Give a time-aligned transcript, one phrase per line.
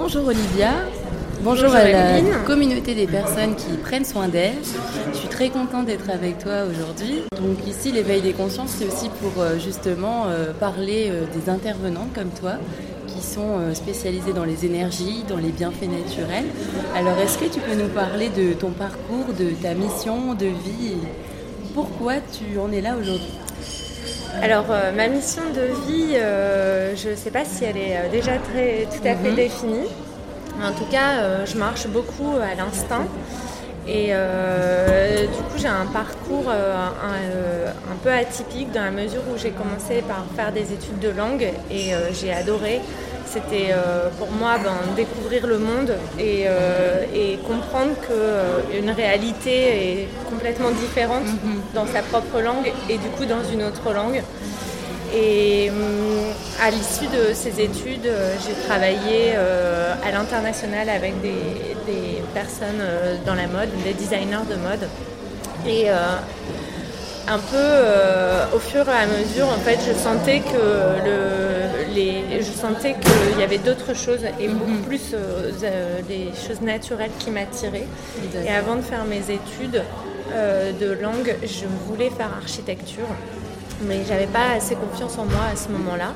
[0.00, 0.74] Bonjour Olivia,
[1.42, 4.54] bonjour, à la communauté des personnes qui prennent soin d'elles.
[5.12, 7.24] Je suis très contente d'être avec toi aujourd'hui.
[7.36, 12.12] Donc ici, l'éveil des consciences, c'est aussi pour euh, justement euh, parler euh, des intervenantes
[12.14, 12.52] comme toi
[13.08, 16.46] qui sont spécialisées dans les énergies, dans les bienfaits naturels.
[16.94, 20.92] Alors est-ce que tu peux nous parler de ton parcours, de ta mission de vie?
[20.92, 23.34] Et pourquoi tu en es là aujourd'hui?
[24.42, 29.06] Alors, ma mission de vie, je ne sais pas si elle est déjà très, tout
[29.06, 29.36] à fait mhm.
[29.36, 29.88] définie.
[30.62, 33.06] En tout cas, je marche beaucoup à l'instinct.
[33.88, 39.22] Et euh, du coup, j'ai un parcours euh, euh, un, peu atypique dans la mesure
[39.32, 42.80] où j'ai commencé par faire des études de langue et j'ai adoré.
[43.30, 43.74] C'était
[44.18, 46.46] pour moi ben, découvrir le monde et,
[47.46, 51.60] comprendre qu'une réalité est complètement différente mhm.
[51.74, 54.22] dans sa propre langue et du coup dans une autre langue.
[55.14, 55.70] Et
[56.60, 61.32] à l'issue de ces études, euh, j'ai travaillé euh, à l'international avec des,
[62.34, 64.88] personnes euh, dans la mode, des designers de mode.
[65.66, 65.86] Et
[67.28, 72.52] un peu au fur et à mesure, en fait, je sentais que le, les, je
[72.52, 74.58] sentais qu'il y avait d'autres choses et mhm.
[74.58, 75.14] beaucoup plus
[76.08, 77.86] des choses naturelles qui m'attiraient.
[78.44, 79.82] Et avant de faire mes études
[80.80, 83.08] de langue, je voulais faire architecture
[83.82, 86.14] mais j'avais pas assez confiance en moi à ce moment-là.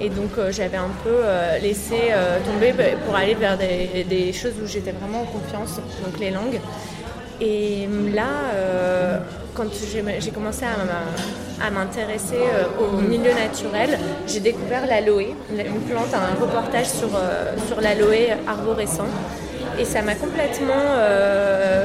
[0.00, 4.54] Et donc euh, j'avais un peu euh, laissé euh, tomber pour aller vers des, choses
[4.62, 6.60] où j'étais vraiment en confiance, donc les langues.
[7.40, 9.22] Et là,
[9.54, 9.66] quand
[10.20, 12.40] j'ai commencé à m'intéresser
[12.80, 17.10] au milieu naturel, j'ai découvert l'aloe, une plante, un reportage sur,
[17.66, 19.08] sur l'aloe arborescent.
[19.78, 20.84] Et ça m'a complètement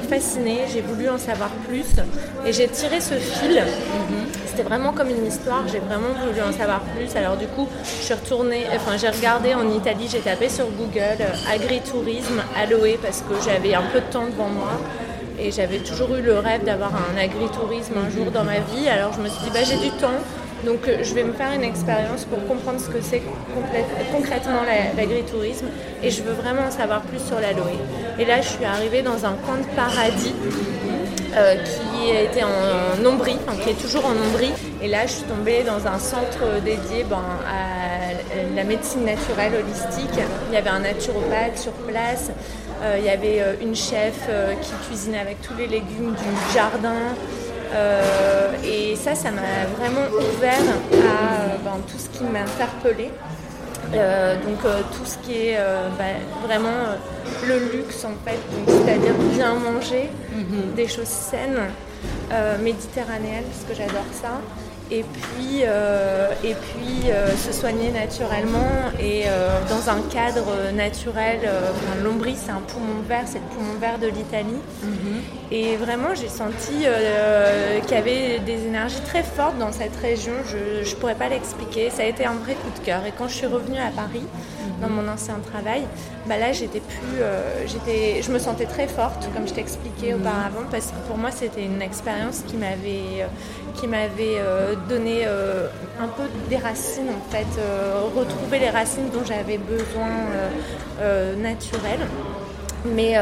[0.09, 1.85] fascinée, j'ai voulu en savoir plus
[2.45, 3.63] et j'ai tiré ce fil
[4.57, 7.15] c'était vraiment comme une histoire, j'ai vraiment voulu en savoir plus.
[7.15, 11.21] Alors du coup, je suis retournée, enfin j'ai regardé en Italie, j'ai tapé sur Google
[11.21, 14.71] euh, agritourisme, aloe, parce que j'avais un peu de temps devant moi.
[15.39, 18.87] Et j'avais toujours eu le rêve d'avoir un agritourisme un jour dans ma vie.
[18.89, 20.19] Alors je me suis dit, bah, j'ai du temps,
[20.65, 23.21] donc euh, je vais me faire une expérience pour comprendre ce que c'est
[24.11, 24.61] concrètement
[24.97, 25.67] l'agritourisme
[26.01, 27.77] et je veux vraiment en savoir plus sur l'aloe.
[28.17, 30.33] Et là je suis arrivée dans un coin de paradis
[31.37, 34.53] euh, qui était en Ombrie, qui est toujours en Ombrie.
[34.81, 40.19] Et là, je suis tombée dans un centre dédié ben, à la médecine naturelle holistique.
[40.49, 42.31] Il y avait un naturopathe sur place.
[42.81, 44.29] Euh, il y avait euh, une chef
[44.61, 47.15] qui cuisinait avec tous les légumes du jardin.
[48.63, 53.11] et ça, ça m'a vraiment ouvert à ben, tout ce qui m'interpellait.
[53.93, 56.03] Euh, donc euh, tout ce qui est euh, bah,
[56.43, 56.97] vraiment
[57.47, 60.73] le luxe en fait, c'est-à-dire bien manger, mhm.
[60.75, 61.57] des choses saines,
[62.61, 64.41] méditerranéennes, parce que j'adore ça
[64.89, 71.39] et puis, euh, et puis euh, se soigner naturellement et euh, dans un cadre naturel.
[72.03, 74.61] L'Ombrie, c'est un poumon vert, c'est le poumon vert de l'Italie.
[74.83, 75.21] Mhm.
[75.51, 76.85] Et vraiment, j'ai senti
[77.85, 80.33] qu'il y avait des énergies très fortes dans cette région.
[80.45, 81.89] Je ne pourrais pas l'expliquer.
[81.89, 83.05] Ça a été un vrai coup de cœur.
[83.05, 84.25] Et quand je suis revenue à Paris,
[84.81, 85.83] dans mon ancien travail,
[86.27, 90.87] bah là j'étais plus, euh, je me sentais très forte, comme je t'expliquais auparavant, parce
[90.87, 93.27] que pour moi c'était une expérience qui m'avait, euh,
[93.75, 97.47] qui m'avait euh, donné un peu des racines en fait,
[98.15, 100.09] retrouver les racines dont j'avais besoin
[101.37, 102.07] naturelles.
[102.85, 103.15] Mais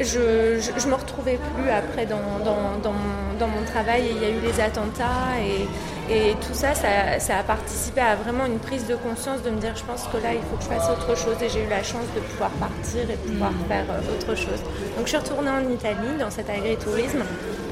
[0.00, 4.04] je ne me retrouvais plus après dans, dans, mon, dans, mon, travail.
[4.10, 8.46] Il y a eu les attentats et, et tout ça, ça, a participé à vraiment
[8.46, 10.68] une prise de conscience de me dire je pense que là, il faut que je
[10.68, 11.36] fasse autre chose.
[11.42, 13.64] Et j'ai eu la chance de pouvoir partir et pouvoir mm.
[13.68, 14.60] faire euh, autre chose.
[14.96, 17.22] Donc je suis retournée en Italie dans cet agritourisme,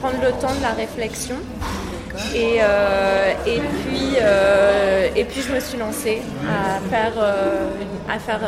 [0.00, 1.36] prendre le temps de la réflexion.
[2.34, 7.12] Et, euh, et, puis, euh, et puis je me suis lancée à faire,
[8.08, 8.40] à faire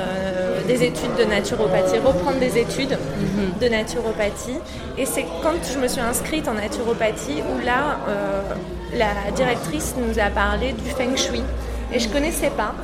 [0.67, 3.63] des études de naturopathie, reprendre des études mm-hmm.
[3.63, 4.59] de naturopathie.
[4.99, 7.99] Et c'est quand je me suis inscrite en naturopathie où là,
[8.95, 11.43] la directrice nous a parlé du feng shui
[11.93, 12.75] et je connaissais pas.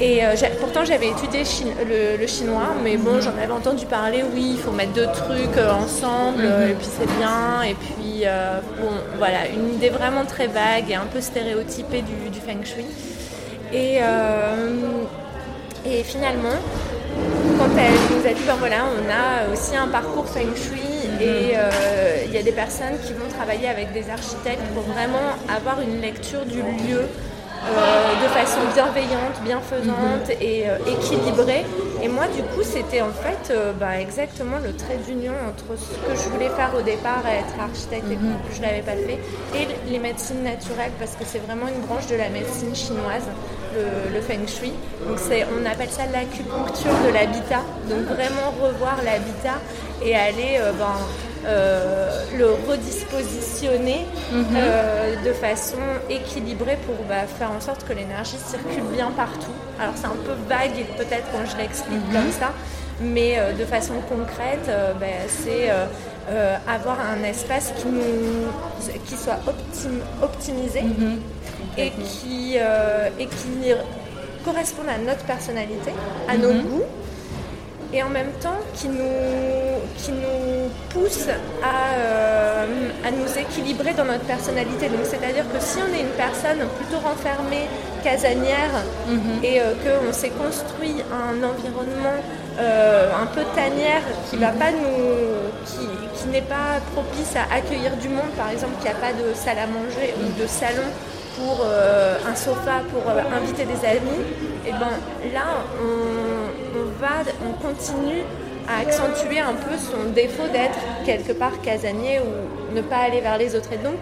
[0.00, 1.42] Et euh, pourtant j'avais étudié
[1.86, 5.72] le, chinois, mais bon j'en avais entendu parler, oui il faut mettre deux trucs euh,
[5.72, 6.70] ensemble mhm.
[6.70, 7.62] et puis c'est bien.
[7.62, 12.40] Et puis euh, bon voilà, une idée vraiment très vague et un peu stéréotypée du,
[12.40, 12.86] feng shui.
[13.72, 13.98] Et,
[15.86, 16.58] et finalement,
[17.58, 20.80] quand elle nous a dit, ben voilà, on a aussi un parcours feng shui
[21.20, 25.36] et euh, il y a des personnes qui vont travailler avec des architectes pour vraiment
[25.54, 27.02] avoir une lecture du lieu
[27.60, 30.36] de façon bienveillante, bienfaisante mhm.
[30.40, 31.64] et euh, équilibrée.
[32.02, 36.16] Et moi, du coup, c'était en fait bah, exactement le trait d'union entre ce que
[36.16, 38.36] je voulais faire au départ, être architecte et mhm.
[38.48, 39.18] que je ne l'avais pas fait,
[39.54, 43.28] et les médecines naturelles, parce que c'est vraiment une branche de la médecine chinoise
[43.74, 44.72] le, feng shui.
[45.06, 45.18] Donc
[45.52, 47.62] on appelle ça l'acupuncture de l'habitat.
[47.88, 49.58] Donc vraiment revoir l'habitat
[50.02, 50.96] et aller euh, ben,
[51.46, 54.46] euh, le redispositionner mhm.
[54.56, 55.78] euh, de façon
[56.08, 59.52] équilibrée pour bah, faire en sorte que l'énergie circule bien partout.
[59.80, 62.12] Alors c'est un peu vague peut-être quand je l'explique mhm.
[62.12, 62.52] comme ça,
[63.00, 64.70] mais de façon concrète,
[65.00, 65.70] bah, c'est
[66.68, 69.38] avoir un espace qui, nous, qui soit
[70.22, 70.82] optimisé.
[70.82, 71.18] Mhm
[71.76, 73.72] et qui, euh, et qui
[74.44, 75.92] correspondent à notre personnalité,
[76.28, 76.84] à nos goûts,
[77.92, 81.28] et en même temps qui nous, qui nous poussent
[81.62, 82.66] à, euh,
[83.04, 84.88] à nous équilibrer dans notre personnalité.
[84.88, 87.66] Donc c'est-à-dire que si on est une personne plutôt renfermée,
[88.02, 89.44] casanière, mhm.
[89.44, 92.20] et euh, qu'on s'est construit un environnement
[92.58, 98.10] un peu tanière qui va pas nous qui, qui n'est pas propice à accueillir du
[98.10, 100.84] monde, par exemple, qui a pas de salle à manger ou de salon
[101.36, 104.22] pour euh, un sofa pour euh, inviter des amis,
[104.66, 104.92] et ben
[105.32, 106.39] là on,
[106.98, 108.22] va, on continue
[108.68, 113.38] à accentuer un peu son défaut d'être quelque part casanier ou ne pas aller vers
[113.38, 113.72] les autres.
[113.72, 113.98] Et donc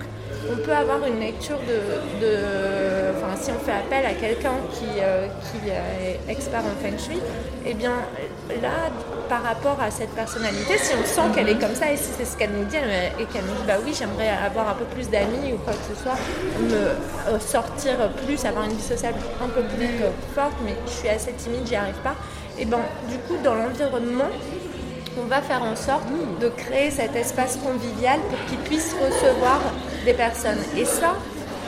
[0.50, 5.26] on peut avoir une lecture de, enfin si on fait appel à quelqu'un qui, euh,
[5.26, 7.20] qui est expert en feng shui,
[7.67, 7.93] eh bien
[8.62, 8.91] là
[9.29, 12.25] par rapport à cette personnalité, si on sent qu'elle est comme ça et si c'est
[12.25, 15.11] ce qu'elle nous dit et qu'elle nous dit bah oui j'aimerais avoir un peu plus
[15.11, 16.17] d'amis ou quoi que ce soit,
[16.61, 20.00] me euh, sortir plus, avoir une vie sociale un peu plus
[20.34, 22.14] forte, mais je suis assez timide, j'y arrive pas,
[22.58, 24.31] et ben du coup dans l'environnement
[25.20, 26.05] on va faire en sorte
[26.40, 29.60] de créer cet espace convivial pour qu'ils puissent recevoir
[30.05, 30.58] des personnes.
[30.76, 31.14] Et ça,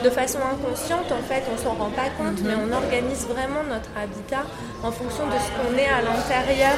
[0.03, 3.89] de façon inconsciente, en fait, on s'en rend pas compte, mais on organise vraiment notre
[3.95, 4.43] habitat
[4.83, 6.73] en fonction de ce qu'on est à l'intérieur.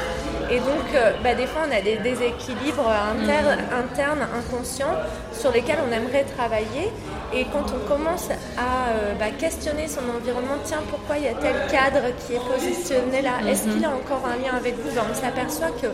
[0.50, 4.96] Et donc, euh, bah, des fois, on a des déséquilibres internes, inconscients,
[5.32, 6.92] sur lesquels on aimerait travailler.
[7.34, 11.34] Et quand on commence à euh, bah, questionner son environnement, tiens, pourquoi il y a
[11.34, 13.32] tel cadre qui est positionné là?
[13.48, 14.94] Est-ce qu'il a encore un lien avec vous?
[14.94, 15.88] Ben, On s'aperçoit que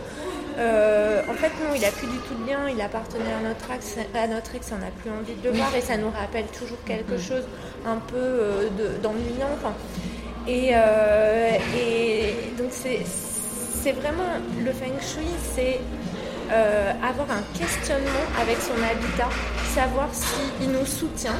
[0.57, 2.69] euh, en fait, non, il n'a plus du tout de lien.
[2.69, 5.75] Il appartenait à notre ex, à notre ex on n'a plus envie de le voir
[5.75, 7.43] et ça nous rappelle toujours quelque chose
[7.85, 8.69] un peu euh,
[9.01, 9.49] d'ennuyant.
[10.47, 14.23] Euh, et, donc, c'est vraiment
[14.63, 15.79] le feng shui, c'est
[16.51, 19.29] avoir un questionnement avec son habitat,
[19.73, 21.35] savoir s'il nous soutient,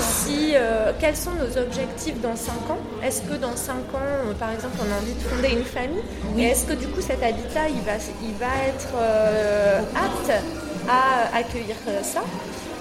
[0.00, 0.54] si,
[1.00, 2.78] quels sont nos objectifs dans 5 ans.
[3.02, 6.02] Est-ce que dans 5 ans, par exemple, on a envie de fonder une famille
[6.38, 7.92] Et est-ce que du coup cet habitat, il va,
[8.22, 8.94] il va être
[9.96, 10.32] apte
[10.88, 12.22] à accueillir ça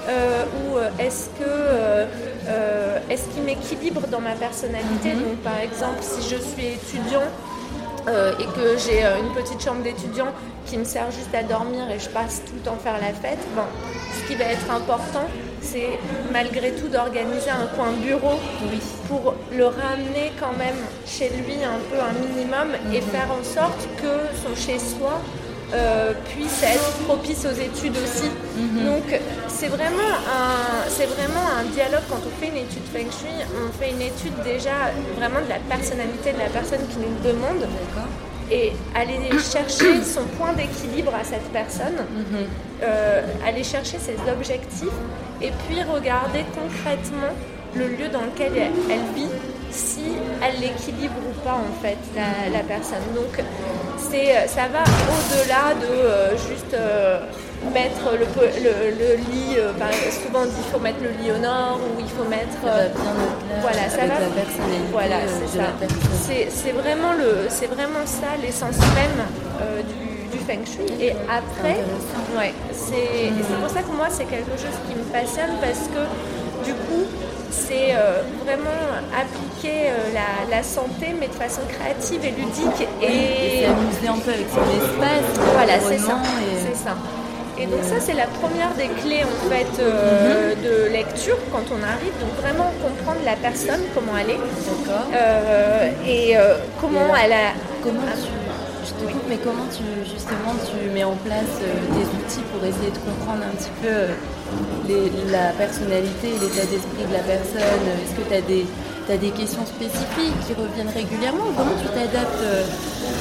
[0.09, 5.23] euh, ou euh, est-ce que euh, est-ce qu'il m'équilibre dans ma personnalité mhm.
[5.23, 7.21] Donc par exemple, si je suis étudiant
[8.07, 10.29] et que j'ai une petite chambre d'étudiant
[10.65, 13.39] qui me sert juste à dormir et je passe tout le temps faire la fête,
[13.55, 13.63] bon,
[14.13, 15.27] ce qui va être important,
[15.61, 15.99] c'est
[16.31, 18.39] malgré tout d'organiser un coin bureau
[19.07, 23.07] pour le ramener quand même chez lui un peu un minimum et mhm.
[23.07, 25.21] faire en sorte que son chez-soi
[25.73, 28.29] euh, puisse être propice aux études aussi.
[28.57, 28.85] Mhm.
[28.85, 33.71] Donc c'est vraiment, un, vraiment un dialogue quand on fait une étude Feng Shui, on
[33.79, 37.67] fait une étude déjà vraiment de la personnalité de la personne qui nous demande.
[38.51, 42.47] Et aller chercher son point d'équilibre à cette personne, mhm.
[42.83, 44.89] euh, aller chercher ses objectifs
[45.41, 47.33] et puis regarder concrètement
[47.75, 49.29] le lieu dans lequel elle vit
[49.71, 50.01] si
[50.41, 51.97] elle l'équilibre ou pas en fait
[52.51, 52.99] la, personne.
[53.15, 53.43] Donc
[54.47, 57.19] ça va au-delà de euh, juste euh,
[57.73, 59.57] mettre le, le, lit.
[59.57, 59.71] Euh,
[60.11, 62.57] souvent on dit qu'il faut mettre le lit au nord ou il faut mettre.
[63.61, 64.15] voilà, ça va.
[64.91, 65.65] voilà, c'est ça.
[66.49, 70.91] C'est vraiment le, c'est vraiment ça l'essence même du, du, feng shui.
[70.99, 71.79] Et après,
[72.37, 76.73] ouais, c'est pour ça que moi c'est quelque chose qui me passionne parce que du
[76.73, 77.05] coup
[77.51, 78.81] c'est euh, vraiment
[79.13, 82.87] appliquer euh, la, santé, mais de façon créative et ludique.
[83.01, 85.39] Et, s'amuser un peu avec son espace.
[85.53, 86.17] Voilà, c'est ça.
[86.41, 86.75] Et...
[86.75, 86.95] ça.
[87.61, 90.63] Et donc ça, c'est la première des clés en fait euh, mhm.
[90.63, 92.13] de lecture quand on arrive.
[92.19, 94.39] Donc vraiment comprendre la personne, comment elle est.
[94.39, 95.05] D'accord.
[96.07, 96.35] et
[96.79, 97.53] comment elle a...
[97.83, 98.41] Comment tu
[99.29, 103.43] mais comment tu justement tu mets en place euh, des outils pour essayer de comprendre
[103.45, 107.85] un petit peu euh, la personnalité et l'état d'esprit de la personne?
[108.01, 108.65] Est-ce que tu as des,
[109.05, 111.53] tu as des questions spécifiques qui reviennent régulièrement?
[111.55, 112.43] Comment tu t'adaptes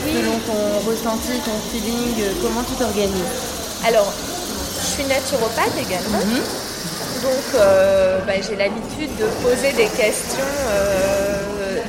[0.04, 2.18] selon ton ressenti, ton feeling?
[2.42, 3.59] Comment tu t'organises?
[3.86, 4.12] Alors,
[4.80, 6.18] je suis naturopathe également.
[6.18, 6.42] Mhm.
[7.22, 7.60] Donc,
[8.26, 10.46] bah, j'ai l'habitude de poser des questions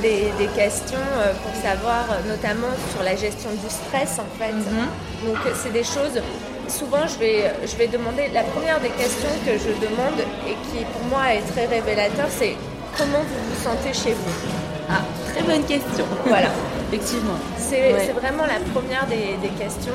[0.02, 4.52] des, questions euh, pour savoir, euh, notamment sur la gestion du stress en fait.
[4.52, 4.88] Mhm.
[5.26, 6.20] Donc c'est des choses,
[6.68, 10.84] souvent je vais, je vais demander, la première des questions que je demande et qui
[10.92, 12.56] pour moi est très révélateur, c'est
[12.98, 14.71] comment vous vous sentez chez vous?
[14.92, 16.04] Ah, très bonne question.
[16.26, 16.48] Voilà.
[16.92, 17.38] Effectivement.
[17.56, 19.94] C'est vraiment la première des, questions.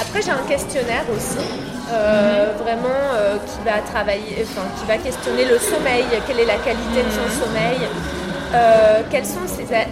[0.00, 1.44] Après, j'ai un questionnaire aussi,
[1.92, 2.62] euh, mhm.
[2.62, 3.02] vraiment
[3.46, 7.28] qui va travailler, enfin, qui va questionner le sommeil, quelle est la qualité de son
[7.28, 7.44] mhm.
[7.44, 7.78] sommeil,
[8.54, 9.40] euh, quelles sont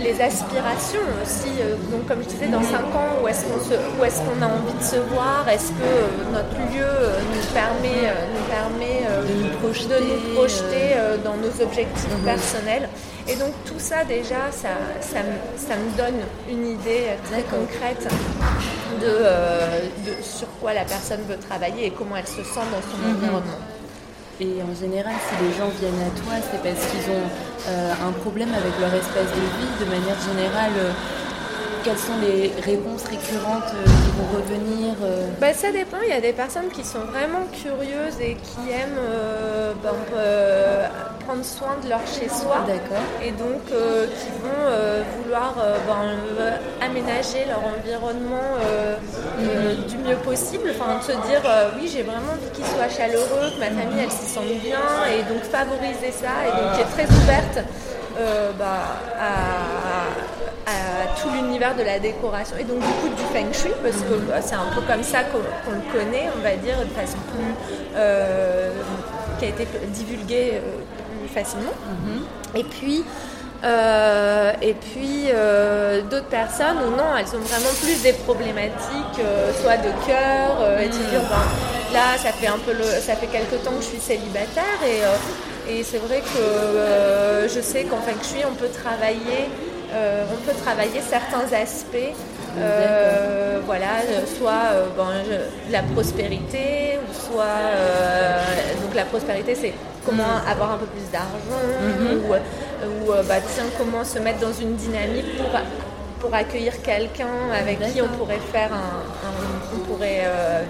[0.01, 4.45] les aspirations aussi euh, Donc, comme je disais, dans 5 ans, où est-ce qu'on est
[4.45, 5.49] a envie de se voir?
[5.49, 6.87] Est-ce que euh, notre lieu
[7.35, 12.25] nous permet, nous permet de, nous projeter, dans nos objectifs mhm.
[12.25, 12.89] personnels?
[13.29, 15.19] Et donc, tout ça, déjà, ça, ça,
[15.57, 18.07] ça me donne une idée très concrète
[19.01, 23.17] de, sur quoi la personne veut travailler et comment elle se sent dans son mhm.
[23.17, 23.72] environnement.
[24.41, 27.29] Et en général, si les gens viennent à toi, c'est parce qu'ils ont
[27.69, 29.71] euh, un problème avec leur espace de vie.
[29.79, 30.93] De manière générale, euh,
[31.85, 34.95] quelles sont les réponses récurrentes euh, qui vont revenir
[35.41, 35.99] bah, Ça dépend.
[36.05, 39.01] Il y a des personnes qui sont vraiment curieuses et qui aiment
[39.83, 39.91] ben,
[41.25, 42.65] prendre soin de leur chez-soi.
[43.23, 45.55] Et donc qui vont vouloir
[45.87, 48.57] ben, aménager leur environnement
[49.89, 50.71] du mieux possible.
[50.71, 51.43] Enfin, de se dire
[51.77, 55.23] oui, j'ai vraiment envie qu'il soit chaleureux, que ma famille elle s'y sente bien et
[55.33, 57.59] donc favoriser ça et donc qui est très ouverte
[58.59, 59.82] bah, à,
[61.21, 64.41] tout l'univers de la décoration et donc du coup du feng shui parce que bah,
[64.41, 67.55] c'est un peu comme ça qu'on le connaît, on va dire, de façon plus
[67.97, 68.71] euh,
[69.39, 70.61] qui a été divulguée euh,
[71.21, 71.71] plus facilement.
[71.71, 72.59] Mm-hmm.
[72.59, 73.05] Et puis
[73.65, 75.29] euh, et puis
[76.11, 79.21] d'autres personnes où non, elles ont vraiment plus des problématiques,
[79.63, 83.29] soit de cœur, et de dire ben, là ça fait un peu le, ça fait
[83.29, 85.03] quelques temps que je suis célibataire et
[85.73, 89.49] et c'est vrai que je sais qu'en feng shui on peut travailler
[89.93, 91.97] euh, on peut travailler certains aspects,
[92.59, 94.01] euh, voilà,
[94.39, 97.61] soit euh, la prospérité, ou soit
[98.83, 99.75] donc la prospérité c'est
[100.07, 100.51] comment mm.
[100.51, 103.07] avoir un peu plus d'argent, mm-hmm.
[103.07, 105.49] ou, bah, tiens comment se mettre dans une dynamique pour
[106.21, 109.03] pour accueillir quelqu'un avec qui on pourrait faire un,
[109.75, 110.25] on pourrait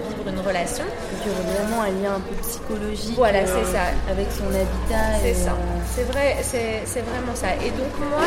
[0.09, 0.83] vivre une relation.
[0.83, 3.15] Donc il y aurait vraiment un lien un peu psychologique.
[3.15, 3.93] Voilà, c'est ça.
[4.09, 5.21] Avec son habitat.
[5.21, 5.55] C'est ça.
[5.95, 7.49] C'est vrai, c'est vraiment ça.
[7.63, 8.25] Et donc moi,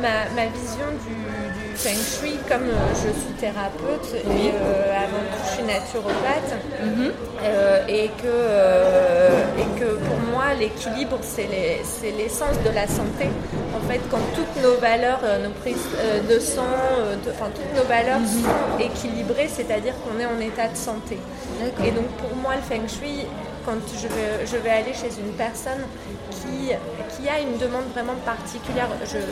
[0.00, 1.14] ma, vision du,
[1.76, 7.12] feng shui, comme euh, je suis thérapeute et euh, avant tout je suis naturopathe, mhm.
[7.42, 11.48] euh, et, que, et que pour moi l'équilibre c'est
[12.16, 13.28] l'essence de la santé.
[13.76, 15.88] En fait, quand toutes nos valeurs, nos prises
[16.28, 16.62] de sang,
[17.28, 18.26] enfin toutes nos valeurs mhm.
[18.26, 21.18] sont équilibrées, c'est-à-dire qu'on est en état de santé.
[21.84, 23.26] Et donc pour moi le feng shui,
[23.66, 25.82] quand je vais, je vais aller chez une personne
[26.34, 26.72] qui,
[27.14, 28.88] qui a une demande vraiment particulière,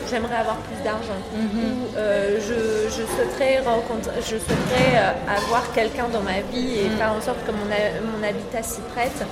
[0.09, 1.41] j'aimerais avoir plus d'argent, mhm.
[1.43, 6.89] ou euh, je, je, souhaiterais, rencontrer, je souhaiterais euh, avoir quelqu'un dans ma vie et
[6.89, 6.97] mhm.
[6.97, 9.25] faire en sorte que mon, mon habitat s'y prête.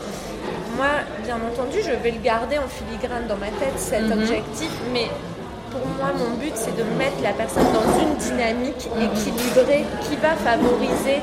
[0.77, 0.87] Moi,
[1.23, 4.13] bien entendu, je vais le garder en filigrane dans ma tête, cet mhm.
[4.13, 5.07] objectif, mais
[5.71, 10.35] pour moi, mon but, c'est de mettre la personne dans une dynamique équilibrée qui va
[10.35, 11.21] favoriser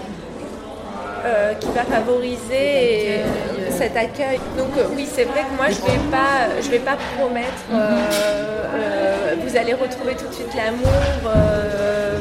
[1.24, 3.22] euh, qui va favoriser
[3.70, 4.40] cet accueil.
[4.56, 7.62] Donc euh, oui, c'est vrai que moi je vais pas, je vais pas promettre.
[7.72, 10.88] Euh, vous allez retrouver tout de suite l'amour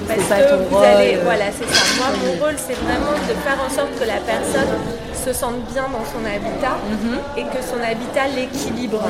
[0.07, 1.17] parce que vous allez.
[1.23, 1.83] Voilà, c'est ça.
[1.97, 4.73] Moi, mon rôle, c'est vraiment de faire en sorte que la personne
[5.13, 7.19] se sente bien dans son habitat mhm.
[7.37, 9.03] et que son habitat l'équilibre.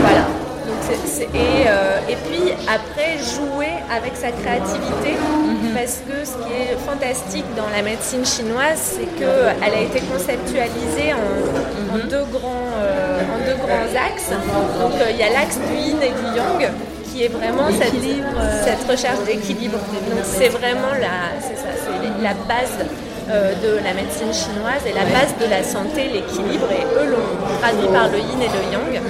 [0.00, 0.47] Voilà.
[0.68, 5.74] Euh, et, puis après, jouer avec sa créativité, mhm.
[5.74, 11.12] parce que ce qui est fantastique dans la médecine chinoise, c'est qu'elle a été conceptualisée
[11.14, 12.08] en, mhm.
[12.08, 14.30] deux, grands, euh, en deux grands axes.
[14.80, 16.70] Donc euh, il y a l'axe du yin et du yang,
[17.10, 18.00] qui est vraiment cette,
[18.64, 19.78] cette recherche d'équilibre.
[19.78, 21.90] Donc c'est vraiment la, ça,
[22.22, 22.86] la base
[23.28, 27.88] de la médecine chinoise et la base de la santé, l'équilibre, et eux l'ont traduit
[27.92, 29.02] par le yin et le yang.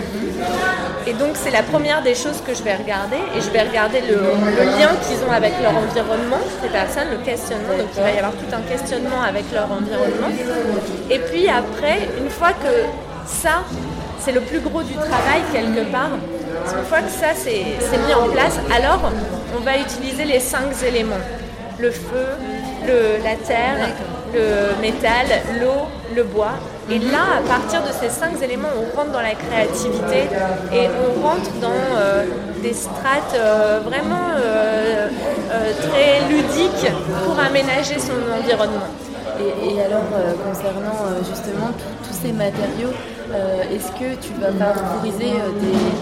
[1.07, 4.03] Et donc c'est la première des choses que je vais regarder et je vais regarder
[4.03, 7.79] le, lien qu'ils ont avec leur environnement, ces personnes, le questionnement.
[7.79, 10.29] Donc il va y avoir tout un questionnement avec leur environnement.
[11.11, 12.85] Et puis après, une fois que
[13.27, 13.63] ça,
[14.21, 18.29] c'est le plus gros du travail quelque part, une fois que ça c'est mis en
[18.29, 19.11] place, alors
[19.57, 21.25] on va utiliser les cinq éléments.
[21.79, 22.27] Le feu,
[23.25, 23.95] la terre,
[24.35, 25.27] le métal,
[25.61, 26.55] l'eau, le bois
[26.91, 30.25] Et là, à partir de ces cinq éléments, on rentre dans la créativité
[30.73, 33.37] et on rentre dans des strates
[33.85, 34.33] vraiment
[35.83, 36.91] très ludiques
[37.25, 38.89] pour aménager son environnement.
[39.39, 40.03] Et, alors,
[40.47, 41.71] concernant justement
[42.07, 42.95] tous ces matériaux,
[43.71, 45.35] est-ce que tu vas favoriser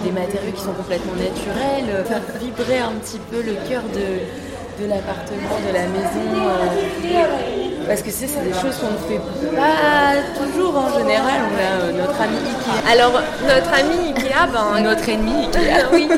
[0.05, 5.59] des, matériaux qui sont complètement naturels, faire vibrer un petit peu le cœur de l'appartement,
[5.67, 7.66] de la maison.
[7.87, 9.21] Euh, parce que c'est des choses qu'on ne fait
[9.57, 11.41] pas toujours en général.
[11.51, 12.91] On a euh, notre ami Ikea.
[12.91, 13.13] Alors,
[13.43, 15.87] notre ami Ikea, ben, notre ennemi Ikea.
[15.93, 16.09] oui.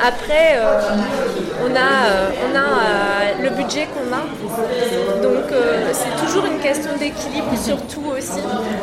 [0.00, 0.80] Après, euh,
[1.64, 1.90] on a,
[2.46, 4.22] on a le budget qu'on a.
[5.22, 5.50] Donc,
[5.92, 8.40] c'est toujours une question d'équilibre, surtout aussi.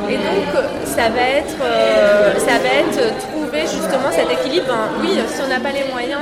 [0.09, 1.57] Et donc, ça va être,
[2.37, 4.73] ça va être trouver justement cet équilibre.
[5.01, 6.19] oui, si on n'a pas les moyens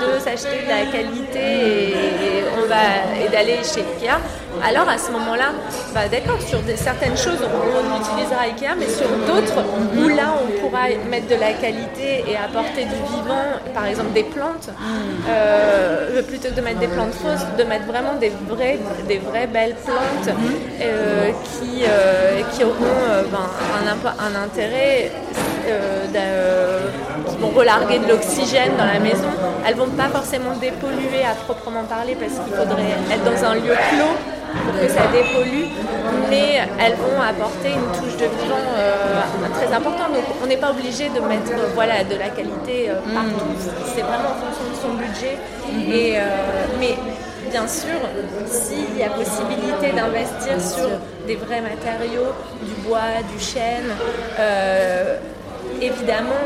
[0.00, 4.18] de s'acheter de la qualité et, on va et d'aller chez Ikea,
[4.64, 5.52] alors à ce moment-là,
[5.92, 9.64] bah, d'accord, sur certaines choses on, utilisera Ikea, mais sur d'autres
[9.96, 14.22] où là on pourra mettre de la qualité et apporter du vivant, par exemple des
[14.22, 14.70] plantes,
[15.28, 18.78] euh, plutôt que de mettre des plantes fausses, de mettre vraiment des vraies,
[19.08, 20.34] des vraies belles plantes
[20.80, 22.76] euh, qui, euh, qui auront
[23.30, 25.10] ben, un, un, intérêt
[27.28, 29.28] qui vont relarguer de l'oxygène dans la maison.
[29.66, 33.74] Elles vont pas forcément dépolluer à proprement parler parce qu'il faudrait être dans un lieu
[33.90, 34.16] clos
[34.52, 35.68] pour que ça dépollue,
[36.28, 39.20] mais elles vont apporter une touche de vivant euh,
[39.54, 40.12] très importante.
[40.12, 43.52] Donc on n'est pas obligé de mettre voilà, de la qualité euh, partout,
[43.94, 45.38] c'est vraiment en fonction de son budget.
[45.88, 46.22] Et, euh,
[46.78, 46.96] mais
[47.50, 47.98] bien sûr,
[48.46, 50.88] s'il y a possibilité d'investir sur
[51.26, 52.32] des vrais matériaux,
[52.62, 53.90] du bois, du chêne,
[55.80, 56.44] évidemment,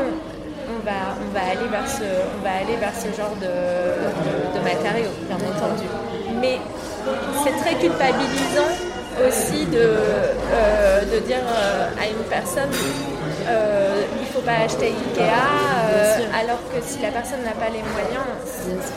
[0.69, 4.59] on va, on, va aller vers ce, on va aller vers ce genre de, de,
[4.59, 5.87] de matériaux, bien entendu.
[6.41, 6.59] Mais
[7.43, 8.71] c'est très culpabilisant
[9.25, 12.69] aussi de, euh, de dire euh, à une personne
[13.49, 17.79] euh, il ne faut pas acheter Ikea, alors que si la personne n'a pas les
[17.79, 18.27] moyens,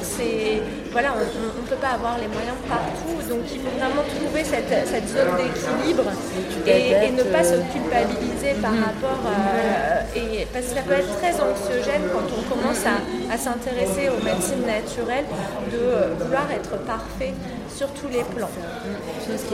[0.02, 4.42] c'est voilà, on ne peut pas avoir les moyens partout, donc il faut vraiment trouver
[4.42, 6.10] cette, cette zone d'équilibre
[6.66, 8.84] et, ne pas se culpabiliser par mm.
[8.84, 12.98] rapport à, et parce que ça peut être très anxiogène quand on commence à,
[13.32, 15.26] à s'intéresser aux médecines naturelles
[15.70, 17.34] de vouloir être parfait
[17.80, 18.50] sur tous les plans.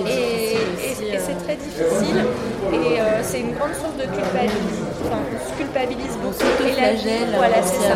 [0.04, 0.56] et,
[0.98, 2.24] c'est très difficile
[2.72, 4.82] et euh, c'est une grande source de culpabilité.
[5.04, 6.50] Enfin, on se culpabilise beaucoup.
[6.66, 7.94] Et la, voilà, c'est ça.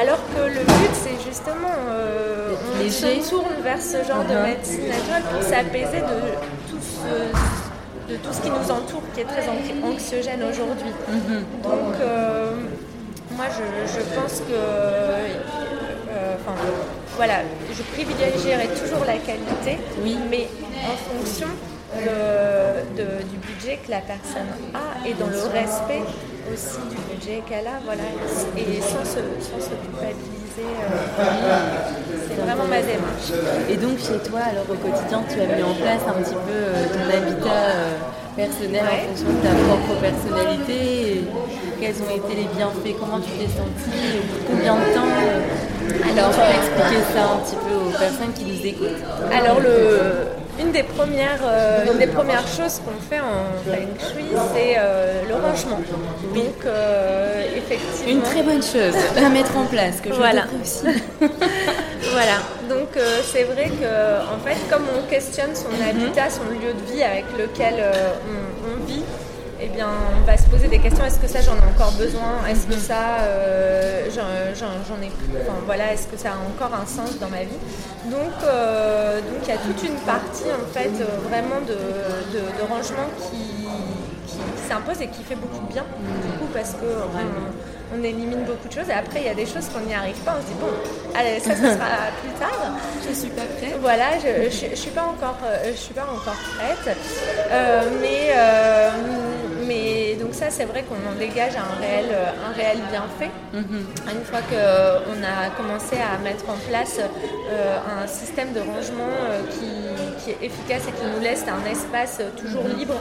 [0.00, 4.46] Alors que le but, c'est justement, euh, on se tourne vers ce genre de uh-huh.
[4.46, 6.18] médecine naturelle pour s'apaiser de
[6.70, 10.92] tout ce de tout ce qui nous entoure, qui est très anxiogène aujourd'hui.
[11.10, 11.62] Mm-hmm.
[11.62, 12.52] Donc, euh,
[13.36, 14.54] moi, je, pense que,
[17.18, 17.42] voilà,
[17.76, 20.16] je privilégierai toujours la qualité, oui.
[20.30, 20.46] mais
[20.86, 21.48] en fonction
[22.94, 26.02] du budget que la personne a et dans le respect
[26.52, 28.06] aussi du budget qu'elle a, voilà,
[28.56, 30.62] et sans se, culpabiliser.
[30.62, 31.24] Euh,
[32.28, 33.34] c'est vraiment ma démarche.
[33.68, 36.54] Et donc chez toi, alors au quotidien, tu as mis en place un petit peu
[36.54, 37.98] euh, ton habitat euh,
[38.36, 41.24] personnel en fonction de ta propre personnalité.
[41.80, 42.96] quels ont été les bienfaits?
[42.98, 44.22] Comment tu t'es sentie?
[44.46, 45.12] Combien de temps
[46.10, 50.60] alors, tu peux expliquer ça un petit peu aux personnes qui nous écoutent Alors, le,
[50.60, 54.24] une, des premières, euh, une des premières choses qu'on fait en Feng Shui,
[54.54, 55.80] c'est euh, le rangement.
[56.34, 58.12] Donc, euh, effectivement.
[58.12, 60.44] Une très bonne chose à mettre en place, que je voilà.
[60.60, 60.84] aussi.
[61.20, 62.38] voilà.
[62.68, 62.88] Donc,
[63.32, 65.88] c'est vrai que, en fait, comme on questionne son mhm.
[65.88, 67.74] habitat, son lieu de vie avec lequel
[68.64, 69.02] on vit,
[69.60, 71.04] eh bien, on va se poser des questions.
[71.04, 72.46] Est-ce que ça, j'en ai encore besoin?
[72.48, 75.10] Est-ce que ça, euh, j'en ai
[75.42, 77.58] enfin, voilà, Est-ce que ça a encore un sens dans ma vie?
[78.06, 81.76] Donc, euh, donc il y a toute une partie, en fait, euh, vraiment de,
[82.68, 83.66] rangement qui,
[84.68, 85.84] s'impose et qui fait beaucoup de bien,
[86.24, 86.86] du coup, parce que
[87.94, 88.88] on, élimine beaucoup de choses.
[88.90, 90.36] Et après, il y a des choses qu'on n'y arrive pas.
[90.38, 90.68] On se dit, bon,
[91.18, 92.76] allez, ça, ce sera plus tard.
[93.08, 93.76] Je suis pas prête.
[93.80, 96.96] Voilà, je ne suis, pas encore, je suis pas encore prête.
[98.00, 98.34] mais
[99.68, 103.30] mais donc ça, c'est vrai qu'on en dégage un réel, euh, un réel bienfait.
[103.52, 103.84] Mhm.
[104.14, 109.42] Une fois qu'on a commencé à mettre en place euh, un système de rangement euh,
[109.52, 112.78] qui, est efficace et qui nous laisse un espace toujours mhm.
[112.78, 112.94] libre,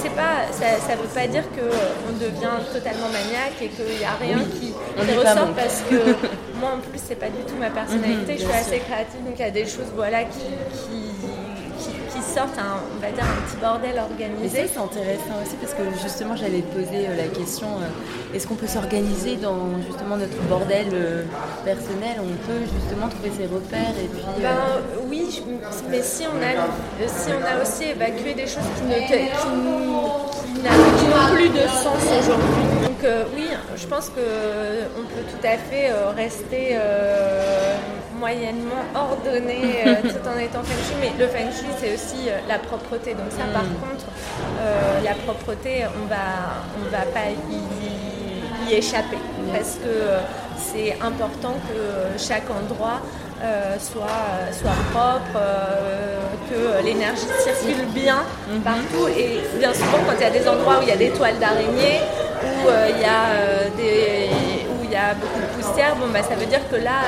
[0.00, 4.16] c'est pas, ça ne veut pas dire qu'on devient totalement maniaque et qu'il n'y a
[4.18, 5.96] rien qui, ressort parce que
[6.60, 9.34] moi en plus c'est pas du tout ma personnalité, mhm, je suis assez créative donc
[9.36, 10.48] il y a des choses voilà, qui
[12.28, 14.68] sorte un, on va dire, un petit bordel organisé.
[14.72, 18.54] c'est intéressant aussi parce que justement j'allais te poser euh, la question euh, est-ce qu'on
[18.54, 21.24] peut s'organiser dans justement notre bordel euh,
[21.64, 22.20] personnel?
[22.20, 24.22] On peut justement trouver ses repères et puis.
[24.42, 25.42] Ben, oui,
[25.90, 29.26] mais si on a si on a aussi évacué des choses qui ne qui
[30.62, 32.64] n'a plus de sens aujourd'hui.
[32.84, 37.76] Donc euh, oui, je pense qu'on peut tout à fait rester euh,
[38.18, 43.14] moyennement ordonné tout en étant feng shui, mais le feng shui c'est aussi la propreté.
[43.14, 43.80] Donc ça par mm.
[43.82, 44.06] contre,
[45.04, 49.18] la propreté, on va, on va pas y, y échapper
[49.52, 49.94] parce que
[50.56, 53.00] c'est important que chaque endroit
[53.40, 56.18] euh, soit, soit propre, euh,
[56.50, 58.60] que l'énergie circule bien mhm.
[58.62, 59.06] partout.
[59.16, 61.38] Et bien souvent, quand il y a des endroits où il y a des toiles
[61.38, 62.00] d'araignée,
[62.42, 64.30] où euh, il y a des
[64.70, 65.38] où il y a beaucoup
[65.98, 67.00] bon, bah, ça veut dire que là,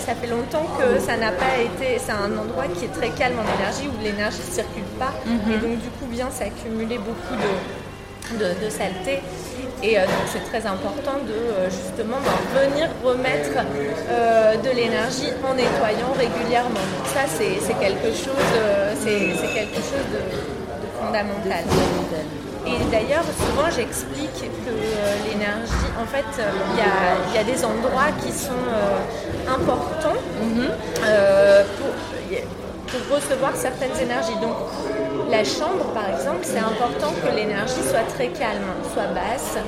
[0.00, 1.98] ça fait longtemps que ça n'a pas été.
[1.98, 5.12] C'est un endroit qui est très calme en énergie, où l'énergie ne circule pas.
[5.26, 5.52] Mhm.
[5.52, 9.20] Et donc, du coup, vient s'accumuler beaucoup de, de, de saleté.
[9.84, 12.16] Et euh, donc c'est très important de euh, justement
[12.54, 13.52] venir remettre
[14.08, 16.84] euh, de l'énergie en nettoyant régulièrement.
[16.96, 18.48] Donc ça c'est quelque chose,
[19.04, 20.63] c'est quelque chose de,
[21.04, 21.64] fondamental.
[22.66, 26.24] Et d'ailleurs, souvent j'explique que l'énergie, en fait,
[26.72, 28.64] il y, a, des endroits qui sont
[29.46, 30.68] importants mhm.
[31.76, 31.90] pour,
[32.86, 34.36] pour, recevoir certaines énergies.
[34.40, 34.56] Donc
[35.30, 39.58] la chambre, par exemple, c'est important que l'énergie soit très calme, soit basse,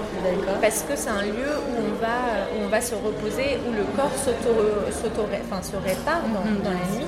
[0.60, 2.18] parce que c'est un lieu où on va,
[2.64, 6.62] on va se reposer, où le corps enfin, se répare mhm.
[6.62, 7.05] dans, la nuit,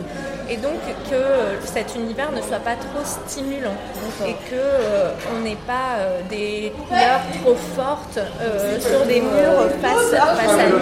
[0.51, 0.81] et donc
[1.11, 3.77] que cet univers ne soit pas trop stimulant,
[4.27, 9.69] et que euh, on n'ait pas euh, des couleurs trop fortes euh, sur des murs
[9.83, 10.79] face, face à nous,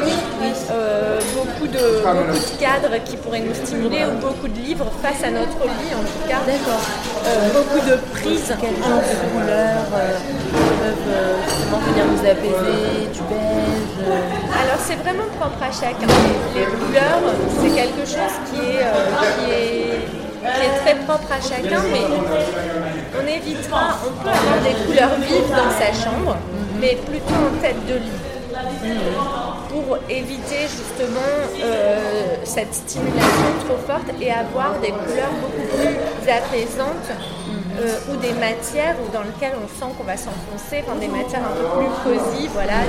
[1.35, 5.31] beaucoup, de, beaucoup de cadres qui pourraient nous stimuler, ou beaucoup de livres face à
[5.31, 6.41] notre lit en tout cas.
[6.47, 7.16] D'accord
[7.53, 8.53] beaucoup de prises.
[8.61, 10.19] Quel genre de couleurs euh,
[10.81, 16.07] peuvent euh, justement venir nous apaiser Du beige euh Alors c'est vraiment propre à chacun.
[16.55, 17.23] Les, couleurs,
[17.61, 18.87] c'est quelque chose qui est,
[19.35, 20.01] qui est,
[20.41, 22.07] qui est très propre à chacun, mais
[23.19, 26.37] on évitera, on peut avoir des couleurs vives dans sa chambre,
[26.81, 29.46] mais plutôt en tête de lit.
[29.77, 31.21] Pour éviter justement
[32.45, 37.11] cette stimulation trop forte et avoir des couleurs beaucoup plus apaisantes
[37.79, 41.67] euh, ou des matières dans lesquelles on sent qu'on va s'enfoncer, des matières un peu
[41.77, 42.81] plus cosy, voilà,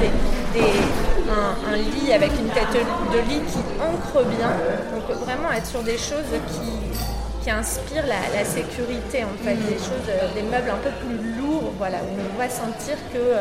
[1.30, 4.52] un, lit avec une tête de lit qui ancre bien.
[4.94, 10.28] Donc vraiment être sur des choses qui, inspirent la, sécurité en fait, des choses, euh,
[10.36, 13.40] des meubles un peu plus lourds, voilà, où on va sentir que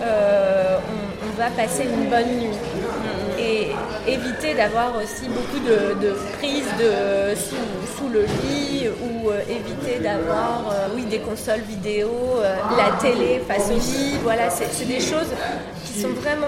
[0.00, 0.78] euh,
[1.22, 2.56] on, va passer une bonne nuit
[3.38, 3.68] et
[4.08, 10.88] éviter d'avoir aussi beaucoup de, prises de, sous, le lit ou euh, éviter d'avoir euh,
[10.94, 12.10] oui, des consoles vidéo,
[12.76, 14.16] la télé face au lit.
[14.24, 15.30] Voilà, c'est des choses
[15.84, 16.46] qui sont vraiment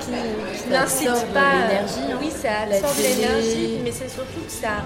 [0.00, 2.12] qui, n'incitent pas l'énergie.
[2.12, 2.18] Hein.
[2.20, 4.82] Oui, ça absorbe l'énergie, mais c'est surtout que ça,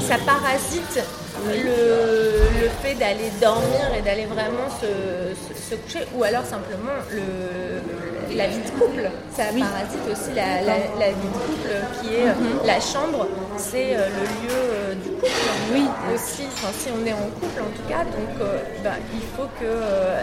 [0.00, 1.00] ça parasite
[1.46, 8.58] le, fait d'aller dormir et d'aller vraiment se, coucher, ou alors simplement le, la vie
[8.58, 9.10] de couple.
[9.34, 12.66] Ça parasite aussi la, vie de couple qui est mhm.
[12.66, 15.30] la chambre, c'est euh, le lieu euh, du couple.
[15.72, 19.48] Oui, aussi, si on est en couple en tout cas, donc euh, bah, il faut
[19.60, 19.72] que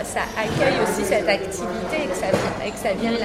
[0.06, 2.28] ça accueille aussi cette activité et que ça,
[2.66, 3.18] et que ça vienne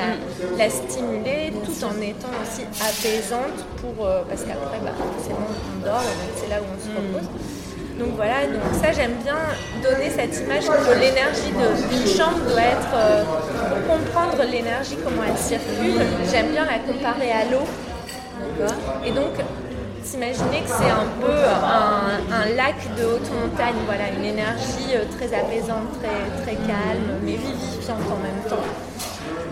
[0.57, 6.03] la, stimuler tout en étant aussi apaisante pour, parce qu'après, bah, forcément, on dort,
[6.37, 7.15] c'est là où on se mhm.
[7.15, 7.54] repose.
[7.99, 9.37] Donc voilà, donc ça j'aime bien
[9.83, 13.25] donner cette image que l'énergie d'une chambre doit être, euh,
[13.87, 17.65] pour comprendre l'énergie, comment elle circule, j'aime bien la comparer à l'eau.
[19.07, 19.35] Et donc,
[20.03, 25.33] s'imaginer que c'est un peu un, lac de haute montagne, voilà, une énergie euh, très
[25.33, 28.65] apaisante, très, très calme, mais vivifiante en même temps.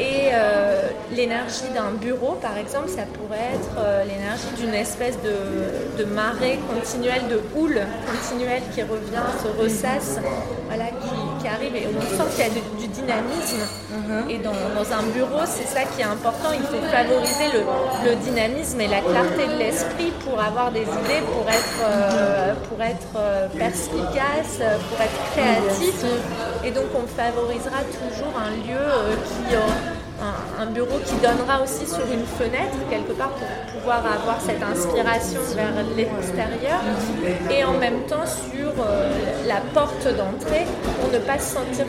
[0.02, 6.04] Et euh, l'énergie d'un bureau, par exemple, ça pourrait être euh, l'énergie d'une espèce de,
[6.04, 10.18] marée continuelle, de houle continuelle qui revient, se ressasse,
[10.66, 10.86] voilà,
[11.40, 11.76] qui, arrive.
[11.76, 13.62] Et on sent qu'il y a du, dynamisme.
[13.90, 14.30] Mhm.
[14.30, 16.50] Et dans, un bureau, c'est ça qui est important.
[16.52, 17.48] Il faut favoriser
[18.04, 22.82] le, dynamisme et la clarté de l'esprit pour avoir des idées, pour être, euh, pour
[22.82, 26.04] être perspicace, pour être créatif.
[26.64, 28.84] Et donc, on favorisera toujours un lieu
[29.48, 29.56] qui
[30.58, 33.48] un, bureau qui donnera aussi sur une fenêtre quelque part pour
[33.80, 36.80] pouvoir avoir cette inspiration vers l'extérieur
[37.50, 39.10] et en même temps sur euh,
[39.46, 40.66] la porte d'entrée
[41.00, 41.86] pour ne pas se sentir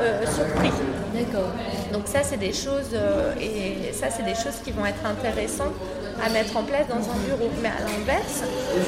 [0.00, 0.72] euh, surpris.
[1.14, 1.50] D'accord.
[1.92, 5.74] Donc ça c'est des choses euh, et ça c'est des choses qui vont être intéressantes
[6.24, 7.50] à mettre en place dans un bureau.
[7.62, 8.42] Mais à l'inverse,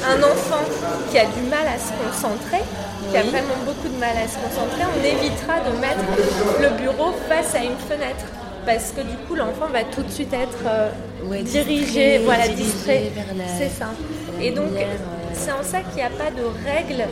[0.05, 0.63] un enfant
[1.09, 2.63] qui a du mal à se concentrer,
[3.09, 6.03] qui a vraiment beaucoup de mal à se concentrer, on évitera de mettre
[6.61, 8.25] le bureau face à une fenêtre
[8.65, 13.11] parce que du coup l'enfant va tout de suite être euh, dirigé, voilà, distrait.
[13.57, 13.87] C'est ça.
[14.41, 14.69] Et donc
[15.33, 17.05] c'est en ça qu'il n'y a pas de règle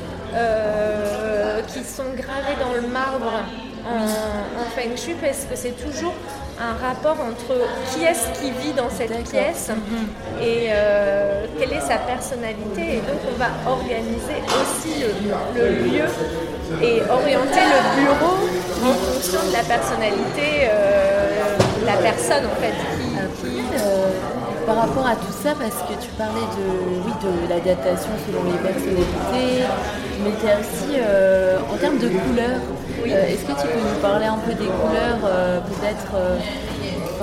[1.67, 3.43] qui sont gravés dans le marbre
[3.85, 6.13] en, feng shui parce que c'est toujours
[6.59, 7.57] un rapport entre
[7.91, 10.07] qui est-ce qui vit dans cette pièce mhm.
[10.41, 12.97] et euh, quelle est sa personnalité.
[12.97, 15.03] Et donc on va organiser aussi
[15.55, 16.05] le, lieu
[16.81, 18.35] et orienter le bureau
[18.83, 21.20] en fonction de la personnalité euh,
[21.85, 22.73] la personne en fait.
[23.77, 24.11] Euh,
[24.65, 28.57] par rapport à tout ça, parce que tu parlais de, oui, de l'adaptation selon les
[28.59, 29.65] personnalités,
[30.23, 31.01] mais tu as aussi
[31.73, 32.61] en termes de couleurs,
[33.07, 36.37] euh, est-ce que tu peux nous parler un peu des couleurs, euh, peut-être euh,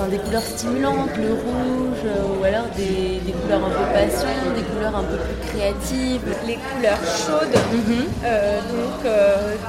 [0.09, 2.03] des couleurs stimulantes, le rouge,
[2.39, 6.21] ou alors des, couleurs un peu passion, des couleurs un peu plus créatives?
[6.47, 8.05] Les couleurs chaudes, mhm.
[8.71, 9.11] donc,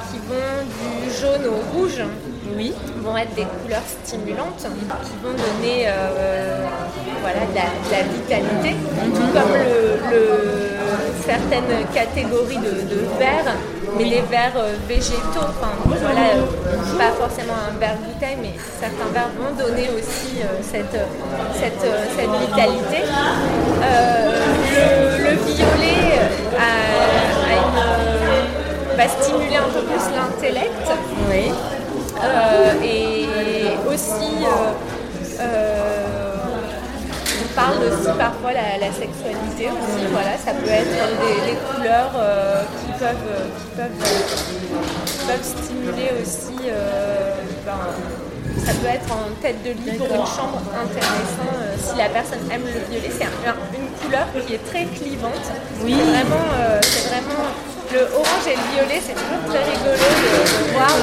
[0.09, 2.01] qui vont du jaune au rouge.
[2.57, 2.73] Oui.
[3.03, 5.87] vont être des couleurs stimulantes qui vont donner
[7.21, 9.13] voilà, de, la, vitalité, mhm.
[9.13, 9.53] tout comme
[10.11, 10.71] le
[11.25, 13.55] certaines catégories de, verres,
[13.97, 15.47] mais des verres euh, végétaux.
[15.49, 20.59] Enfin, voilà, euh, pas forcément un verre bouteille, mais certains verres vont donner aussi euh,
[20.61, 20.99] cette,
[21.53, 21.81] cette,
[22.15, 23.03] cette, vitalité.
[24.71, 25.00] le,
[32.83, 33.25] et
[33.87, 34.45] aussi
[37.55, 40.05] parle aussi parfois la, la sexualité aussi.
[40.11, 40.95] Voilà, ça peut être
[41.45, 43.15] des, couleurs euh, qui, peuvent,
[43.57, 46.57] qui, peuvent, peuvent, stimuler aussi.
[46.67, 47.79] Euh, ben,
[48.65, 52.39] ça peut être en tête de lit pour une chambre intéressant euh, si la personne
[52.51, 53.09] aime le violet.
[53.11, 55.47] C'est une couleur qui est très clivante.
[55.83, 55.93] Oui.
[55.93, 56.45] Vraiment,
[56.81, 57.49] c'est vraiment
[57.93, 60.97] le orange et le violet, c'est toujours très rigolo de, voir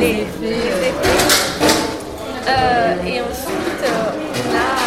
[0.00, 0.94] les, effets.
[3.06, 4.84] et ensuite, on a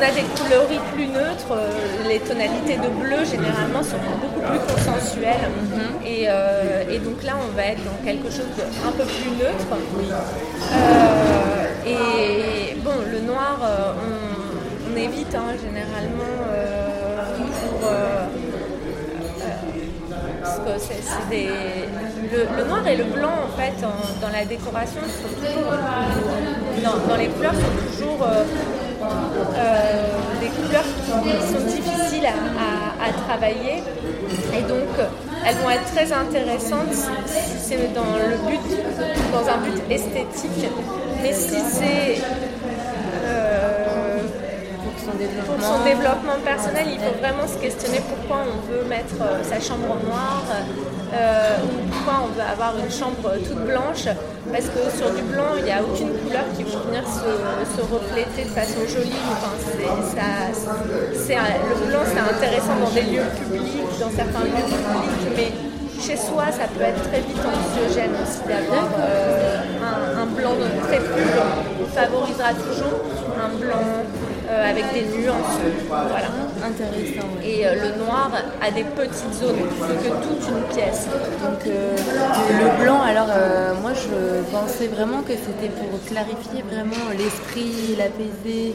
[0.00, 1.52] on a des coloris plus neutres.
[1.52, 5.50] Euh, les tonalités de bleu, généralement, sont beaucoup plus consensuelles.
[5.70, 5.80] Mhm.
[6.06, 9.66] Euh, et, donc là, on va être dans quelque chose d'un peu plus neutre.
[10.72, 16.36] Euh, et bon, le noir, on, évite hein, généralement
[17.60, 17.90] pour.
[22.56, 23.74] Le, noir et le blanc, en fait,
[24.20, 25.72] dans la décoration, sont toujours,
[27.08, 28.44] dans, les couleurs, sont toujours euh,
[30.40, 33.82] des couleurs qui sont difficiles à, travailler.
[34.56, 34.88] Et donc,
[35.46, 36.94] elles vont être très intéressantes
[37.26, 38.60] si c'est dans le but,
[39.32, 40.68] dans un but esthétique.
[41.22, 42.22] Mais si c'est
[45.26, 49.60] pour son développement personnel, il faut vraiment se questionner pourquoi on veut mettre euh, sa
[49.60, 50.46] chambre noire
[51.12, 54.08] euh, ou pourquoi on veut avoir une chambre toute blanche.
[54.50, 57.20] Parce que sur du blanc, il n'y a aucune couleur qui va venir se,
[57.80, 59.12] refléter de façon jolie.
[59.30, 59.76] Enfin, le
[61.86, 65.52] blanc, c'est intéressant dans des lieux publics, dans certains lieux publics, mais
[66.00, 70.56] chez soi, ça peut être très vite anxiogène aussi d'avoir euh, un, un, blanc
[70.88, 71.44] très pur.
[71.94, 73.00] favorisera toujours
[73.36, 73.84] un blanc
[74.50, 75.60] euh, avec des nuances.
[75.86, 76.26] Voilà.
[76.64, 77.28] Intéressant.
[77.44, 81.06] Et euh, le noir a des petites zones plus que toute une pièce.
[81.06, 83.28] Donc euh, le blanc, alors
[83.80, 88.74] moi je pensais vraiment que c'était pour clarifier vraiment l'esprit, l'apaiser.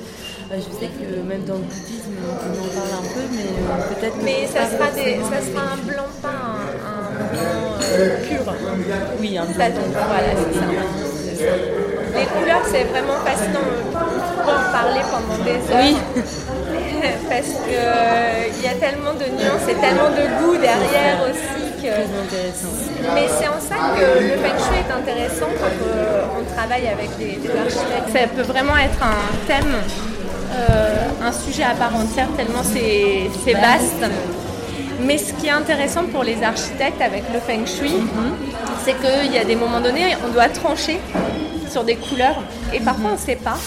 [0.51, 4.17] je sais que même dans le bouddhisme on en parle un peu, mais peut-être.
[4.23, 7.77] Mais ça sera, des, ça sera un blanc pas un, blanc
[8.29, 8.53] pur.
[9.19, 9.55] Oui, un blanc.
[10.07, 10.29] voilà,
[11.35, 11.84] c'est ça.
[12.15, 13.59] Les couleurs, c'est vraiment fascinant.
[13.59, 15.83] On pourrait en parler pendant des heures.
[15.83, 15.97] Oui.
[17.29, 21.83] Parce qu'il euh, y a tellement de nuances et tellement de goût derrière aussi.
[21.83, 23.13] Que...
[23.13, 27.17] Mais c'est en ça que le feng shui est intéressant quand euh, on travaille avec
[27.17, 28.11] des, architectes.
[28.13, 29.75] Ça peut vraiment être un thème,
[30.53, 34.09] euh, un sujet à part entière, tellement c'est vaste.
[35.01, 38.33] Mais ce qui est intéressant pour les architectes avec le feng shui, mhm.
[38.83, 40.99] c'est qu'il y a des moments donnés, on doit trancher
[41.75, 42.41] sur des couleurs
[42.73, 43.57] et parfois on ne sait pas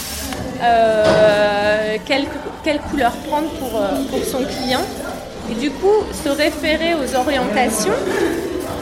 [0.62, 2.24] euh, quelle,
[2.64, 4.80] quelle, couleur prendre pour, euh, pour, son client.
[5.50, 7.98] Et du coup, se référer aux orientations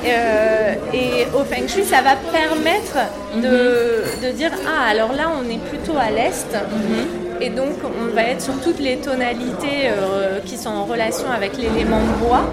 [0.04, 2.98] euh, et au feng shui, ça va permettre
[3.34, 6.52] de, de, dire Ah, alors là, on est plutôt à l'est.
[6.54, 7.25] Mhm.
[7.40, 11.56] Et donc, on va être sur toutes les tonalités euh, qui sont en relation avec
[11.56, 12.44] l'élément bois.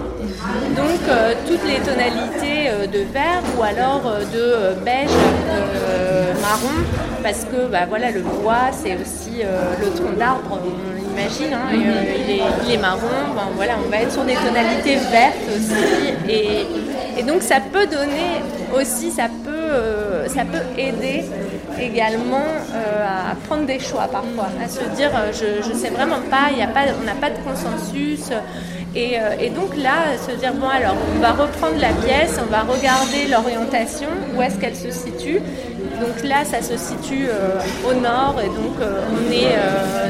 [0.76, 5.10] Donc, euh, toutes les tonalités euh, de vert ou alors de beige,
[6.42, 6.84] marron,
[7.22, 9.44] parce que bah, voilà, le bois, c'est aussi
[9.80, 13.08] le tronc d'arbre, on l'imagine, hein, il, est, marron.
[13.56, 16.14] voilà, on va être sur des tonalités vertes aussi.
[16.30, 18.42] Et, et donc, ça peut donner
[18.78, 21.24] aussi, ça peut, ça peut aider
[21.80, 26.22] également euh, à prendre des choix parfois, à se dire euh, je ne sais vraiment
[26.30, 28.32] pas, y a pas on n'a pas de consensus,
[28.96, 32.62] Et, et, donc là, se dire, bon alors, on va reprendre la pièce, on va
[32.62, 35.40] regarder l'orientation, où est-ce qu'elle se situe.
[36.00, 37.28] Donc là, ça se situe
[37.88, 39.56] au nord, et donc on est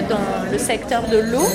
[0.09, 1.47] dans le secteur de l'eau.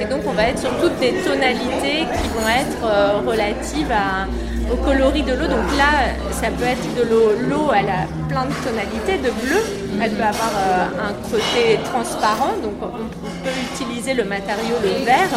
[0.00, 4.26] Et donc on va être sur toutes des tonalités qui vont être relatives à
[4.72, 5.46] au coloris de l'eau.
[5.46, 7.32] Donc là, ça peut être de l'eau.
[7.48, 9.62] L'eau, a plein de tonalités de bleu.
[10.02, 13.06] Elle peut avoir euh, un côté transparent, donc on,
[13.44, 15.28] peut utiliser le matériau le vert.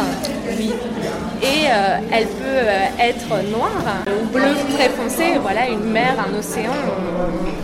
[0.58, 0.72] Oui.
[1.42, 3.70] Et euh, elle peut euh, être noire
[4.06, 5.38] ou bleu très foncé.
[5.40, 6.72] Voilà, une mer, un océan,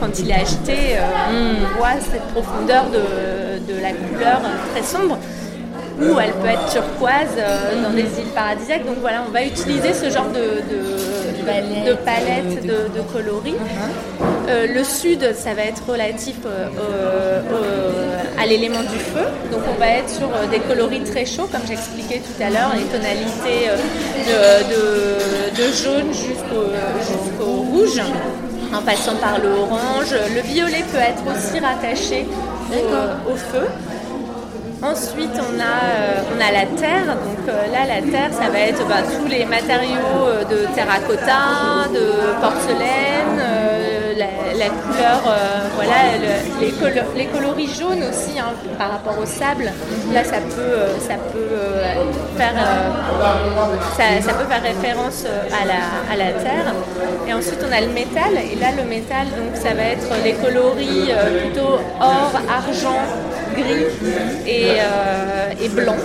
[0.00, 0.76] quand il est agité,
[1.30, 4.40] on voit cette profondeur de, la couleur
[4.72, 5.18] très sombre
[5.98, 7.36] ou elle peut être turquoise
[7.82, 8.86] dans des îles paradisiaques.
[8.86, 10.62] Donc voilà, on va utiliser ce genre de
[12.04, 13.54] palette de, coloris.
[14.48, 17.40] Euh, le sud, ça va être relatif euh,
[18.38, 19.24] à l'élément du feu.
[19.50, 22.72] Donc on va être sur euh, des coloris très chauds, comme j'expliquais tout à l'heure,
[22.76, 23.70] les tonalités
[25.56, 28.00] de, jaune jusqu'au rouge,
[28.72, 30.14] en passant par le orange.
[30.34, 32.26] Le violet peut être aussi rattaché
[33.30, 33.66] au feu.
[34.82, 37.06] Ensuite, on a, euh, on a la terre.
[37.06, 41.88] Donc euh, là, la terre, ça va être bah, tous les matériaux euh, de terracotta,
[41.92, 43.40] de porcelaine,
[44.18, 45.20] la, couleur,
[45.74, 46.16] voilà,
[47.14, 49.70] les, coloris jaunes aussi hein, par rapport au sable.
[50.12, 51.56] Là, ça peut, ça peut
[52.36, 52.54] faire,
[54.22, 56.72] ça, peut faire référence à la, à la terre.
[57.28, 58.32] Et ensuite, on a le métal.
[58.50, 61.12] Et là, le métal, donc ça va être les coloris
[61.42, 63.02] plutôt or, argent
[63.56, 63.86] gris
[64.48, 65.96] euh, et, blanc.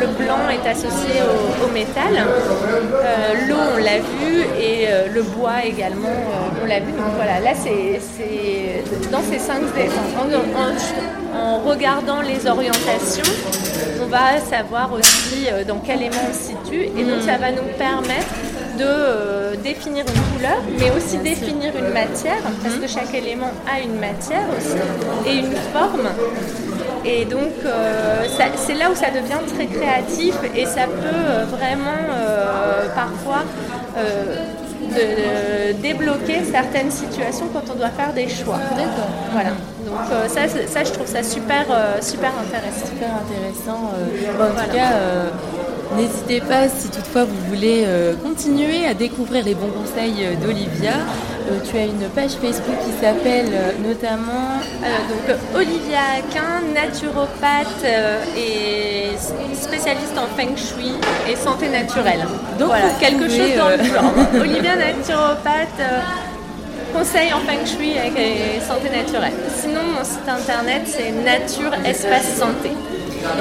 [0.00, 1.20] Le blanc est associé
[1.62, 2.14] au, métal.
[2.16, 6.08] Euh, l'eau, on l'a vu, et euh, le bois également,
[6.62, 6.92] on l'a vu.
[6.92, 8.00] Donc voilà, là, c'est
[9.10, 13.32] dans ces cinq en, en, regardant les orientations,
[14.02, 17.68] on va savoir aussi dans quel aimant on se situe, et donc ça va nous
[17.78, 18.26] permettre
[18.80, 23.98] de définir une couleur, mais aussi définir une matière, parce que chaque élément a une
[23.98, 26.08] matière aussi, et une forme.
[27.04, 28.24] Et donc, euh,
[28.56, 33.44] c'est là où ça devient très créatif et ça peut euh, vraiment euh, parfois
[35.82, 38.58] débloquer certaines situations quand on doit faire des choix.
[38.76, 39.10] D'accord.
[39.32, 39.50] Voilà.
[39.86, 41.66] Donc ça, ça, je trouve ça super,
[42.00, 42.86] super intéressant.
[42.86, 43.92] Super intéressant.
[44.40, 44.90] en tout cas,
[45.96, 50.92] N'hésitez pas, si toutefois vous voulez euh, continuer à découvrir les bons conseils euh, d'Olivia.
[51.50, 53.50] Euh, tu as une page Facebook qui s'appelle
[53.84, 54.60] notamment
[55.08, 57.84] donc, Olivia Aquin, naturopathe
[58.36, 59.16] et
[59.54, 60.92] spécialiste en feng shui
[61.28, 62.24] et santé naturelle.
[62.58, 64.12] Donc voilà, quelque chose dans le genre.
[64.40, 65.82] Olivia naturopathe
[66.92, 69.32] conseil en feng shui et santé naturelle.
[69.56, 72.70] Sinon, mon site internet c'est Nature Espace Santé.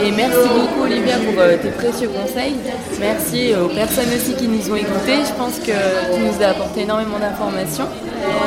[0.04, 2.56] Et merci beaucoup Olivia pour euh, tes précieux conseils.
[3.00, 5.24] Merci aux personnes aussi qui nous ont écoutés.
[5.26, 5.72] Je pense que
[6.14, 7.88] tu nous as apporté énormément d'informations.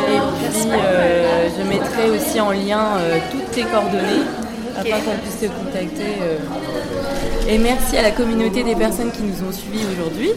[0.08, 0.18] Et
[0.50, 4.24] puis euh, je mettrai aussi en lien euh, toutes tes coordonnées
[4.76, 6.18] afin qu'on puisse te contacter.
[7.48, 10.30] Et merci à la communauté des personnes qui nous ont suivis aujourd'hui.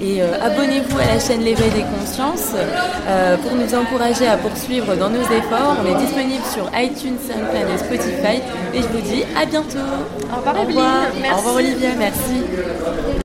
[0.00, 4.94] Et euh, abonnez-vous à la chaîne L'éveil des consciences euh, pour nous encourager à poursuivre
[4.96, 5.76] dans nos efforts.
[5.82, 8.42] On est disponible sur iTunes, SoundCloud et Spotify.
[8.74, 9.78] Et je vous dis à bientôt.
[10.32, 10.92] Au revoir, Au revoir,
[11.32, 13.22] Au revoir Olivia, merci.